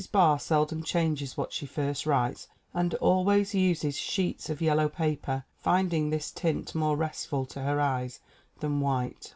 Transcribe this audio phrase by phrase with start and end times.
[0.11, 6.09] Barr seldom changes what she first writes and always uses sheets of yellow paper, finding
[6.09, 8.19] this tint more restful to her eyes
[8.61, 9.29] than white.